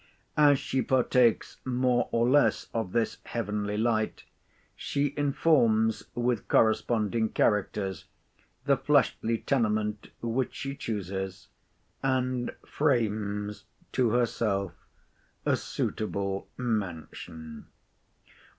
As 0.35 0.57
she 0.57 0.81
partakes 0.81 1.57
more 1.63 2.09
or 2.11 2.27
less 2.27 2.69
of 2.73 2.91
this 2.91 3.19
heavenly 3.25 3.77
light, 3.77 4.23
she 4.75 5.13
informs, 5.15 6.05
with 6.15 6.47
corresponding 6.47 7.29
characters, 7.29 8.05
the 8.65 8.77
fleshly 8.77 9.37
tenement 9.37 10.07
which 10.19 10.55
she 10.55 10.73
chooses, 10.75 11.49
and 12.01 12.49
frames 12.67 13.65
to 13.91 14.09
herself 14.09 14.73
a 15.45 15.55
suitable 15.55 16.47
mansion. 16.57 17.67